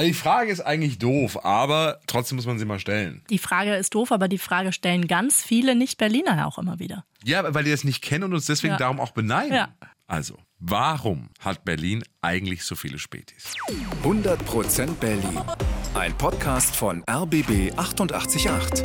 Also 0.00 0.08
die 0.08 0.18
Frage 0.18 0.50
ist 0.50 0.60
eigentlich 0.62 0.98
doof, 0.98 1.44
aber 1.44 2.00
trotzdem 2.06 2.36
muss 2.36 2.46
man 2.46 2.58
sie 2.58 2.64
mal 2.64 2.78
stellen. 2.78 3.22
Die 3.28 3.36
Frage 3.36 3.74
ist 3.74 3.94
doof, 3.94 4.12
aber 4.12 4.28
die 4.28 4.38
Frage 4.38 4.72
stellen 4.72 5.06
ganz 5.06 5.42
viele 5.42 5.74
Nicht-Berliner 5.74 6.38
ja 6.38 6.46
auch 6.46 6.56
immer 6.56 6.78
wieder. 6.78 7.04
Ja, 7.22 7.52
weil 7.52 7.64
die 7.64 7.70
das 7.70 7.84
nicht 7.84 8.00
kennen 8.00 8.24
und 8.24 8.32
uns 8.32 8.46
deswegen 8.46 8.72
Ja. 8.72 8.78
darum 8.78 8.98
auch 8.98 9.10
beneiden. 9.10 9.52
Ja. 9.54 9.74
Also, 10.06 10.38
warum 10.58 11.28
hat 11.40 11.66
Berlin 11.66 12.02
eigentlich 12.22 12.64
so 12.64 12.76
viele 12.76 12.98
Spätis? 12.98 13.52
100% 14.02 14.94
Berlin. 15.00 15.38
Ein 15.92 16.16
Podcast 16.16 16.74
von 16.74 17.04
RBB 17.06 17.76
888. 17.76 18.82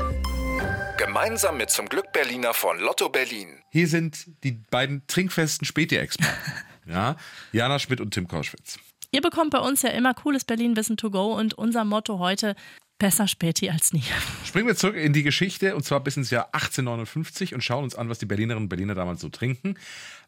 Gemeinsam 0.98 1.56
mit 1.56 1.70
zum 1.70 1.88
Glück 1.88 2.12
Berliner 2.12 2.54
von 2.54 2.78
Lotto 2.78 3.08
Berlin. 3.08 3.62
Hier 3.72 3.88
sind 3.88 4.28
die 4.44 4.52
beiden 4.70 5.08
trinkfesten 5.08 5.66
Späti-Experten. 5.66 6.36
ja, 6.88 7.16
Jana 7.54 7.80
Schmidt 7.80 8.02
und 8.02 8.14
Tim 8.14 8.28
Kauschwitz. 8.28 8.80
Ihr 9.16 9.22
bekommt 9.22 9.52
bei 9.52 9.60
uns 9.60 9.82
ja 9.82 9.92
immer 9.92 10.14
cooles 10.14 10.44
Berlin-Wissen 10.44 10.98
to 10.98 11.10
go 11.10 11.34
und 11.34 11.54
unser 11.54 11.86
Motto 11.86 12.20
heute, 12.20 12.54
besser 12.98 13.30
Späti 13.30 13.70
als 13.70 13.94
nie. 13.94 14.04
Springen 14.44 14.68
wir 14.68 14.76
zurück 14.76 14.98
in 14.98 15.14
die 15.14 15.24
Geschichte 15.24 15.74
und 15.74 15.86
zwar 15.86 16.02
bis 16.02 16.18
ins 16.18 16.32
Jahr 16.32 16.48
1859 16.52 17.54
und 17.54 17.64
schauen 17.64 17.86
uns 17.86 17.96
an, 17.96 18.10
was 18.10 18.20
die 18.20 18.26
Berlinerinnen 18.26 18.66
und 18.66 18.68
Berliner 18.68 18.94
damals 18.94 19.22
so 19.22 19.30
trinken. 19.30 19.76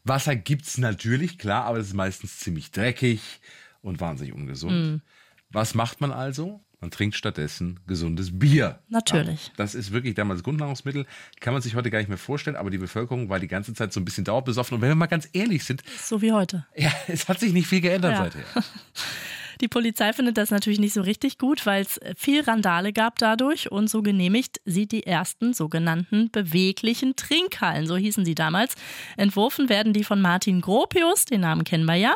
Wasser 0.05 0.37
gibt's 0.37 0.77
natürlich, 0.77 1.37
klar, 1.37 1.65
aber 1.65 1.79
es 1.79 1.87
ist 1.87 1.95
meistens 1.95 2.39
ziemlich 2.39 2.71
dreckig 2.71 3.41
und 3.81 3.99
wahnsinnig 3.99 4.33
ungesund. 4.33 5.01
Was 5.49 5.75
macht 5.75 5.99
man 5.99 6.13
also? 6.13 6.61
Man 6.79 6.91
trinkt 6.91 7.15
stattdessen 7.15 7.79
gesundes 7.87 8.37
Bier. 8.37 8.79
Natürlich. 8.89 9.51
Das 9.57 9.73
ist 9.73 9.91
wirklich 9.91 10.13
damals 10.13 10.43
Grundnahrungsmittel. 10.43 11.05
Kann 11.39 11.53
man 11.53 11.61
sich 11.63 11.73
heute 11.75 11.89
gar 11.89 11.97
nicht 11.99 12.07
mehr 12.09 12.19
vorstellen, 12.19 12.55
aber 12.55 12.69
die 12.69 12.77
Bevölkerung 12.77 13.29
war 13.29 13.39
die 13.39 13.47
ganze 13.47 13.73
Zeit 13.73 13.91
so 13.93 13.99
ein 13.99 14.05
bisschen 14.05 14.25
dauerbesoffen. 14.25 14.75
Und 14.75 14.81
wenn 14.81 14.89
wir 14.89 14.95
mal 14.95 15.07
ganz 15.07 15.27
ehrlich 15.33 15.63
sind, 15.63 15.81
So 15.99 16.21
wie 16.21 16.31
heute. 16.33 16.65
ja, 16.75 16.91
es 17.07 17.27
hat 17.27 17.39
sich 17.39 17.51
nicht 17.51 17.67
viel 17.67 17.81
geändert 17.81 18.11
Ja. 18.13 18.23
seither. 18.25 18.43
Die 19.59 19.67
Polizei 19.67 20.13
findet 20.13 20.37
das 20.37 20.51
natürlich 20.51 20.77
nicht 20.77 20.93
so 20.93 21.01
richtig 21.01 21.39
gut, 21.39 21.65
weil 21.65 21.81
es 21.81 21.99
viel 22.15 22.41
Randale 22.41 22.93
gab 22.93 23.17
dadurch 23.17 23.71
und 23.71 23.89
so 23.89 24.03
genehmigt 24.03 24.61
sie 24.65 24.85
die 24.85 25.07
ersten 25.07 25.55
sogenannten 25.55 26.29
beweglichen 26.29 27.15
Trinkhallen, 27.15 27.87
so 27.87 27.97
hießen 27.97 28.23
sie 28.23 28.35
damals. 28.35 28.75
Entworfen 29.17 29.67
werden 29.67 29.93
die 29.93 30.03
von 30.03 30.21
Martin 30.21 30.61
Gropius, 30.61 31.25
den 31.25 31.41
Namen 31.41 31.63
kennen 31.63 31.85
wir 31.85 31.95
ja. 31.95 32.15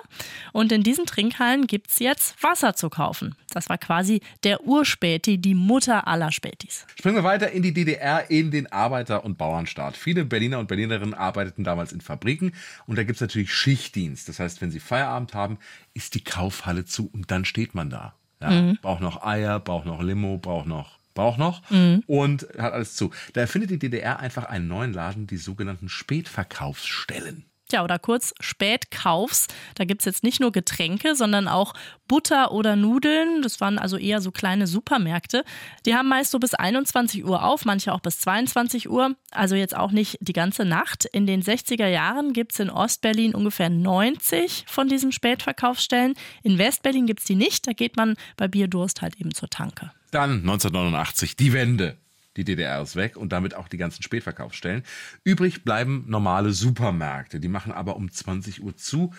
Und 0.54 0.72
in 0.72 0.84
diesen 0.84 1.08
Trinkhallen 1.08 1.66
gibt's 1.66 1.98
jetzt 1.98 2.36
Wasser 2.44 2.76
zu 2.76 2.92
kaufen. 2.92 3.34
Das 3.52 3.70
war 3.70 3.78
quasi 3.78 4.22
der 4.44 4.64
Urspäti, 4.64 5.38
die 5.38 5.54
Mutter 5.54 6.08
aller 6.08 6.32
Spätis. 6.32 6.86
Springen 6.96 7.18
wir 7.18 7.24
weiter 7.24 7.52
in 7.52 7.62
die 7.62 7.74
DDR, 7.74 8.30
in 8.30 8.50
den 8.52 8.72
Arbeiter- 8.72 9.24
und 9.24 9.38
Bauernstaat. 9.38 9.96
Viele 9.98 10.26
Berliner 10.26 10.60
und 10.60 10.68
Berlinerinnen 10.68 11.14
arbeiteten 11.14 11.64
damals 11.64 11.92
in 11.92 12.02
Fabriken 12.02 12.54
und 12.88 12.98
da 12.98 13.04
gibt 13.04 13.18
es 13.18 13.22
natürlich 13.22 13.54
Schichtdienst. 13.54 14.28
Das 14.30 14.40
heißt, 14.40 14.62
wenn 14.62 14.72
sie 14.72 14.80
Feierabend 14.80 15.34
haben, 15.34 15.58
ist 15.94 16.16
die 16.16 16.24
Kaufhalle 16.24 16.86
zu 16.86 17.10
und 17.12 17.30
dann 17.32 17.46
steht 17.46 17.76
man 17.76 17.90
da. 17.90 18.16
Ja, 18.42 18.74
Braucht 18.82 19.02
noch 19.02 19.24
Eier, 19.24 19.60
braucht 19.60 19.86
noch 19.86 20.02
Limo, 20.02 20.38
braucht 20.40 20.66
noch, 20.66 20.98
braucht 21.14 21.38
noch 21.38 21.62
und 22.08 22.48
hat 22.58 22.74
alles 22.74 22.96
zu. 22.96 23.12
Da 23.34 23.42
erfindet 23.42 23.70
die 23.70 23.78
DDR 23.80 24.20
einfach 24.20 24.46
einen 24.46 24.68
neuen 24.68 24.94
Laden, 24.94 25.28
die 25.28 25.38
sogenannten 25.38 25.90
Spätverkaufsstellen. 25.90 27.46
Tja, 27.72 27.86
oder 27.86 28.00
kurz 28.00 28.34
Spätkaufs. 28.42 29.48
Da 29.76 29.86
gibt's 29.86 30.04
jetzt 30.04 30.24
nicht 30.24 30.42
nur 30.42 30.52
Getränke, 30.52 31.16
sondern 31.16 31.48
auch 31.48 31.74
Butter 32.06 32.52
oder 32.52 32.76
Nudeln. 32.76 33.42
Das 33.44 33.62
waren 33.62 33.80
also 33.80 33.96
eher 33.96 34.20
so 34.20 34.32
kleine 34.32 34.68
Supermärkte. 34.68 35.46
Die 35.86 35.96
haben 35.96 36.10
meist 36.10 36.32
so 36.32 36.40
bis 36.40 36.54
21 36.54 37.24
Uhr 37.24 37.46
auf, 37.46 37.64
manche 37.64 37.94
auch 37.94 38.02
bis 38.02 38.20
22 38.20 38.90
Uhr. 38.90 39.16
Also 39.32 39.56
jetzt 39.56 39.74
auch 39.74 39.92
nicht 39.92 40.18
die 40.20 40.34
ganze 40.34 40.66
Nacht. 40.66 41.06
In 41.06 41.26
den 41.26 41.42
60er 41.42 41.88
Jahren 41.88 42.34
gibt's 42.34 42.60
in 42.60 42.70
Ostberlin 42.70 43.34
ungefähr 43.34 43.70
90 43.70 44.66
von 44.68 44.90
diesen 44.90 45.14
Spätverkaufsstellen. 45.14 46.16
In 46.44 46.58
Westberlin 46.58 47.06
gibt's 47.06 47.24
die 47.24 47.36
nicht. 47.36 47.68
Da 47.68 47.72
geht 47.72 47.96
man 47.96 48.18
bei 48.36 48.50
Bierdurst 48.50 49.02
halt 49.02 49.16
eben 49.16 49.34
zur 49.34 49.50
Tanke. 49.50 49.94
Dann 50.12 50.42
1989 50.42 51.38
die 51.38 51.54
Wende. 51.54 52.01
Die 52.38 52.44
DDR 52.44 52.82
ist 52.82 52.96
weg 52.96 53.18
und 53.18 53.32
damit 53.32 53.56
auch 53.56 53.68
die 53.68 53.78
ganzen 53.78 54.04
Spätverkaufsstellen. 54.04 54.84
Übrig 55.24 55.64
bleiben 55.64 56.06
normale 56.08 56.52
Supermärkte. 56.52 57.40
Die 57.40 57.50
machen 57.50 57.72
aber 57.72 57.96
um 57.96 58.12
20 58.12 58.64
Uhr 58.64 58.76
zu. 58.78 59.12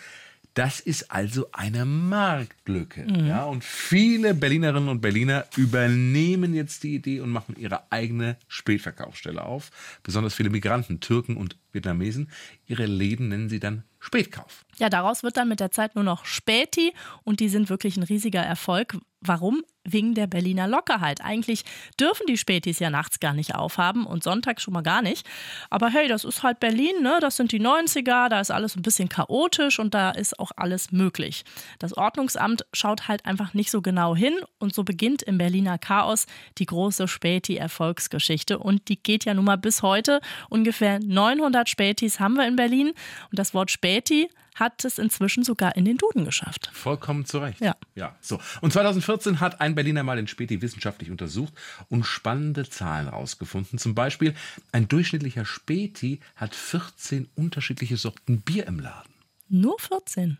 Das 0.53 0.79
ist 0.79 1.09
also 1.09 1.47
eine 1.51 1.83
Marktlücke. 1.83 3.07
Ja, 3.27 3.45
und 3.45 3.63
viele 3.63 4.35
Berlinerinnen 4.35 4.87
und 4.87 5.01
Berliner 5.01 5.45
übernehmen 5.57 6.53
jetzt 6.53 6.83
die 6.83 6.93
Idee 6.93 7.21
und 7.21 7.31
machen 7.31 7.55
ihre 7.57 7.91
eigene 7.91 8.37
Spätverkaufsstelle 8.47 9.43
auf. 9.43 9.71
Besonders 10.03 10.35
viele 10.35 10.51
Migranten, 10.51 10.99
Türken 10.99 11.37
und 11.37 11.57
Vietnamesen. 11.71 12.29
Ihre 12.67 12.85
Läden 12.85 13.29
nennen 13.29 13.49
sie 13.49 13.59
dann 13.59 13.83
Spätkauf. 13.99 14.63
Ja, 14.77 14.89
daraus 14.89 15.23
wird 15.23 15.37
dann 15.37 15.49
mit 15.49 15.59
der 15.59 15.71
Zeit 15.71 15.95
nur 15.95 16.03
noch 16.03 16.25
Späti 16.25 16.93
und 17.23 17.39
die 17.39 17.49
sind 17.49 17.69
wirklich 17.69 17.97
ein 17.97 18.03
riesiger 18.03 18.41
Erfolg. 18.41 18.97
Warum? 19.25 19.63
Wegen 19.85 20.15
der 20.15 20.27
Berliner 20.27 20.67
Lockerheit. 20.67 21.21
Eigentlich 21.21 21.63
dürfen 21.99 22.25
die 22.27 22.37
Spätis 22.37 22.79
ja 22.79 22.89
nachts 22.89 23.19
gar 23.19 23.33
nicht 23.33 23.55
aufhaben 23.55 24.05
und 24.05 24.23
Sonntag 24.23 24.61
schon 24.61 24.73
mal 24.73 24.81
gar 24.81 25.01
nicht. 25.01 25.25
Aber 25.69 25.89
hey, 25.89 26.07
das 26.07 26.23
ist 26.23 26.43
halt 26.43 26.59
Berlin, 26.59 27.01
ne? 27.01 27.19
Das 27.21 27.37
sind 27.37 27.51
die 27.51 27.61
90er, 27.61 28.29
da 28.29 28.39
ist 28.39 28.51
alles 28.51 28.75
ein 28.75 28.81
bisschen 28.81 29.09
chaotisch 29.09 29.79
und 29.79 29.93
da 29.93 30.11
ist 30.11 30.39
auch 30.39 30.51
alles 30.55 30.91
möglich. 30.91 31.43
Das 31.79 31.95
Ordnungsamt 31.95 32.65
schaut 32.73 33.07
halt 33.07 33.25
einfach 33.25 33.53
nicht 33.53 33.71
so 33.71 33.81
genau 33.81 34.15
hin 34.15 34.33
und 34.59 34.73
so 34.73 34.83
beginnt 34.83 35.21
im 35.23 35.37
Berliner 35.37 35.77
Chaos 35.77 36.27
die 36.57 36.65
große 36.65 37.07
Späti-Erfolgsgeschichte 37.07 38.59
und 38.59 38.87
die 38.89 39.01
geht 39.01 39.25
ja 39.25 39.33
nun 39.33 39.45
mal 39.45 39.57
bis 39.57 39.83
heute. 39.83 40.21
Ungefähr 40.49 40.99
900 40.99 41.69
Spätis 41.69 42.19
haben 42.19 42.35
wir 42.35 42.47
in 42.47 42.55
Berlin 42.55 42.89
und 43.31 43.39
das 43.39 43.53
Wort 43.53 43.71
Späti 43.71 44.29
hat 44.55 44.85
es 44.85 44.97
inzwischen 44.97 45.43
sogar 45.43 45.75
in 45.75 45.85
den 45.85 45.97
Duden 45.97 46.25
geschafft. 46.25 46.69
Vollkommen 46.73 47.25
zu 47.25 47.39
Recht. 47.39 47.61
Ja. 47.61 47.75
ja. 47.95 48.15
So. 48.21 48.39
Und 48.61 48.73
2014 48.73 49.39
hat 49.39 49.61
ein 49.61 49.75
Berliner 49.75 50.03
mal 50.03 50.15
den 50.15 50.27
Späti 50.27 50.61
wissenschaftlich 50.61 51.11
untersucht 51.11 51.53
und 51.89 52.05
spannende 52.05 52.67
Zahlen 52.69 53.07
rausgefunden. 53.07 53.79
Zum 53.79 53.95
Beispiel, 53.95 54.33
ein 54.71 54.87
durchschnittlicher 54.87 55.45
Späti 55.45 56.19
hat 56.35 56.55
14 56.55 57.29
unterschiedliche 57.35 57.97
Sorten 57.97 58.41
Bier 58.41 58.67
im 58.67 58.79
Laden. 58.79 59.13
Nur 59.49 59.79
14. 59.79 60.37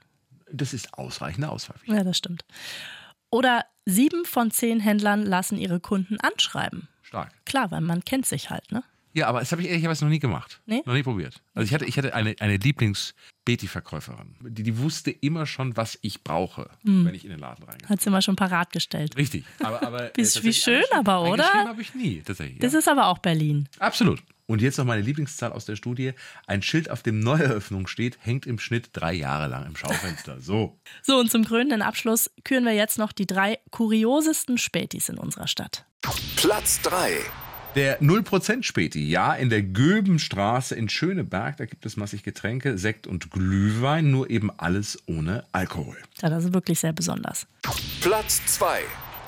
Das 0.51 0.73
ist 0.73 0.93
ausreichende 0.93 1.49
Auswahl. 1.49 1.77
Ja, 1.85 2.03
das 2.03 2.17
stimmt. 2.17 2.45
Oder 3.29 3.65
sieben 3.85 4.25
von 4.25 4.51
zehn 4.51 4.79
Händlern 4.79 5.25
lassen 5.25 5.57
ihre 5.57 5.79
Kunden 5.79 6.19
anschreiben. 6.19 6.87
Stark. 7.01 7.31
Klar, 7.45 7.71
weil 7.71 7.81
man 7.81 8.05
kennt 8.05 8.25
sich 8.25 8.49
halt, 8.49 8.71
ne? 8.71 8.83
Ja, 9.13 9.27
aber 9.27 9.39
das 9.39 9.51
habe 9.51 9.61
ich 9.61 9.69
ehrlicherweise 9.69 10.03
noch 10.05 10.09
nie 10.11 10.19
gemacht. 10.19 10.61
Nee? 10.65 10.81
Noch 10.85 10.93
nie 10.93 11.03
probiert. 11.03 11.41
Also 11.53 11.65
ich 11.67 11.73
hatte, 11.73 11.85
ich 11.85 11.97
hatte 11.97 12.13
eine, 12.15 12.35
eine 12.39 12.57
Lieblings-Beti-Verkäuferin. 12.57 14.35
Die, 14.41 14.63
die 14.63 14.77
wusste 14.79 15.11
immer 15.11 15.45
schon, 15.45 15.75
was 15.77 15.97
ich 16.01 16.23
brauche, 16.23 16.69
Hm. 16.83 17.05
wenn 17.05 17.13
ich 17.15 17.23
in 17.23 17.29
den 17.29 17.39
Laden 17.39 17.63
reingehe. 17.63 17.87
Hat 17.89 18.01
sie 18.01 18.09
mal 18.09 18.21
schon 18.21 18.35
parat 18.35 18.71
gestellt. 18.71 19.15
Richtig. 19.17 19.45
Aber, 19.63 19.83
aber, 19.83 19.99
Wie- 19.99 20.03
wie 20.17 20.23
tatsächlich 20.23 20.57
schön 20.57 20.83
aber, 20.91 21.21
oder? 21.29 21.45
habe 21.53 21.81
ich 21.81 21.93
nie, 21.95 22.21
tatsächlich. 22.21 22.59
Das 22.59 22.73
ja. 22.73 22.79
ist 22.79 22.87
aber 22.89 23.07
auch 23.07 23.19
Berlin. 23.19 23.67
Absolut. 23.79 24.21
Und 24.45 24.61
jetzt 24.61 24.77
noch 24.77 24.85
meine 24.85 25.01
Lieblingszahl 25.01 25.51
aus 25.53 25.65
der 25.65 25.75
Studie. 25.77 26.13
Ein 26.47 26.61
Schild, 26.61 26.89
auf 26.89 27.01
dem 27.01 27.19
Neueröffnung 27.19 27.87
steht, 27.87 28.17
hängt 28.19 28.45
im 28.45 28.59
Schnitt 28.59 28.89
drei 28.93 29.13
Jahre 29.13 29.47
lang 29.47 29.65
im 29.65 29.75
Schaufenster. 29.75 30.39
So. 30.41 30.79
So, 31.01 31.17
und 31.19 31.31
zum 31.31 31.43
krönenden 31.45 31.81
Abschluss 31.81 32.29
küren 32.43 32.65
wir 32.65 32.73
jetzt 32.73 32.97
noch 32.97 33.11
die 33.13 33.25
drei 33.27 33.59
kuriosesten 33.71 34.57
Spätis 34.57 35.09
in 35.09 35.17
unserer 35.17 35.47
Stadt. 35.47 35.85
Platz 36.35 36.81
3. 36.81 37.17
Der 37.75 37.99
0% 38.01 38.61
Späti, 38.61 39.09
ja, 39.09 39.33
in 39.33 39.49
der 39.49 39.63
Göbenstraße 39.63 40.75
in 40.75 40.89
Schöneberg, 40.89 41.57
da 41.57 41.65
gibt 41.65 41.87
es 41.87 41.97
massig 41.97 42.21
Getränke, 42.21 42.77
Sekt 42.77 43.07
und 43.07 43.31
Glühwein, 43.31 44.11
nur 44.11 44.29
eben 44.29 44.51
alles 44.57 45.01
ohne 45.07 45.43
Alkohol. 45.53 45.97
Ja, 46.21 46.29
das 46.29 46.45
ist 46.45 46.53
wirklich 46.53 46.79
sehr 46.79 46.93
besonders. 46.93 47.47
Platz 47.99 48.45
2. 48.45 48.81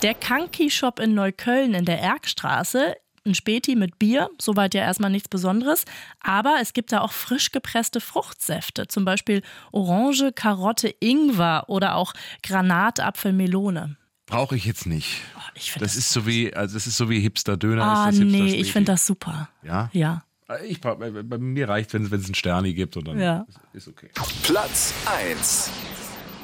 Der 0.03 0.13
Kanki 0.13 0.69
Shop 0.69 1.00
in 1.00 1.16
Neukölln 1.16 1.73
in 1.73 1.85
der 1.85 2.00
Erkstraße. 2.00 2.95
Ein 3.25 3.34
Späti 3.34 3.75
mit 3.75 3.97
Bier, 3.97 4.29
soweit 4.39 4.75
ja 4.75 4.81
erstmal 4.81 5.09
nichts 5.09 5.29
Besonderes. 5.29 5.85
Aber 6.19 6.57
es 6.61 6.73
gibt 6.73 6.91
da 6.91 7.01
auch 7.01 7.13
frisch 7.13 7.51
gepresste 7.51 8.00
Fruchtsäfte, 8.00 8.88
zum 8.88 9.05
Beispiel 9.05 9.41
Orange, 9.72 10.31
Karotte, 10.35 10.94
Ingwer 11.00 11.63
oder 11.67 11.95
auch 11.95 12.13
Granatapfel, 12.44 13.34
Melone. 13.34 13.97
Brauche 14.28 14.55
ich 14.55 14.66
jetzt 14.66 14.85
nicht. 14.85 15.22
Ich 15.55 15.72
finde 15.72 15.85
Das 15.85 15.96
das, 15.96 16.05
ist 16.05 16.09
so 16.11 16.28
wie, 16.28 16.53
also 16.53 16.73
das 16.73 16.85
ist 16.85 16.97
so 16.97 17.09
wie 17.09 17.19
Hipster-Döner. 17.22 17.84
Ah, 17.84 18.09
ist 18.09 18.19
das 18.19 18.25
nee, 18.28 18.55
ich 18.55 18.72
finde 18.72 18.91
das 18.91 19.05
super. 19.07 19.49
Ja? 19.63 19.90
Ja. 19.93 20.23
Ich 20.67 20.79
bei, 20.81 20.93
bei 20.93 21.37
mir 21.40 21.67
reicht, 21.69 21.93
wenn 21.93 22.03
es 22.03 22.11
einen 22.11 22.35
Sterni 22.35 22.73
gibt 22.73 22.97
und 22.97 23.07
dann 23.07 23.19
Ja. 23.19 23.46
ist, 23.49 23.59
ist 23.73 23.87
okay. 23.87 24.09
Platz 24.43 24.93
1. 25.07 25.72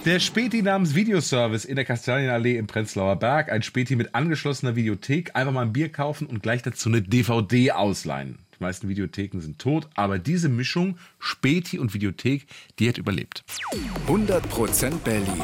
Der 0.05 0.19
Späti 0.19 0.63
namens 0.63 0.95
Videoservice 0.95 1.65
in 1.65 1.75
der 1.75 1.85
Kastanienallee 1.85 2.57
im 2.57 2.65
Prenzlauer 2.65 3.17
Berg. 3.17 3.51
Ein 3.51 3.61
Späti 3.61 3.95
mit 3.95 4.15
angeschlossener 4.15 4.75
Videothek. 4.75 5.35
Einfach 5.35 5.53
mal 5.53 5.61
ein 5.61 5.73
Bier 5.73 5.89
kaufen 5.91 6.25
und 6.25 6.41
gleich 6.41 6.63
dazu 6.63 6.89
eine 6.89 7.03
DVD 7.03 7.73
ausleihen. 7.73 8.39
Die 8.57 8.63
meisten 8.63 8.89
Videotheken 8.89 9.39
sind 9.41 9.59
tot, 9.59 9.87
aber 9.93 10.17
diese 10.17 10.49
Mischung, 10.49 10.97
Späti 11.19 11.77
und 11.77 11.93
Videothek, 11.93 12.47
die 12.79 12.89
hat 12.89 12.97
überlebt. 12.97 13.43
100% 14.07 14.91
Berlin. 15.03 15.43